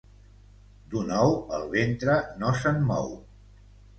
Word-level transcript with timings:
D'un 0.93 1.11
ou 1.17 1.35
el 1.59 1.67
ventre 1.75 2.17
no 2.39 2.53
se'n 2.63 2.83
mou. 2.89 3.13